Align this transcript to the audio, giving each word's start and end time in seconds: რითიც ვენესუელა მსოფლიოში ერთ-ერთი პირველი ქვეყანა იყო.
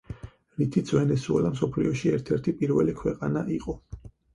რითიც 0.61 0.93
ვენესუელა 0.95 1.53
მსოფლიოში 1.57 2.13
ერთ-ერთი 2.17 2.59
პირველი 2.63 3.01
ქვეყანა 3.05 3.51
იყო. 3.63 3.83